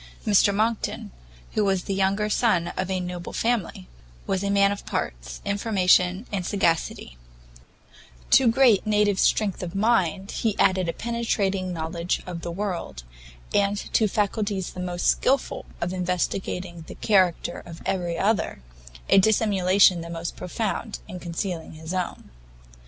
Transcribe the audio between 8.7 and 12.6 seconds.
native strength of mind he added a penetrating knowledge of the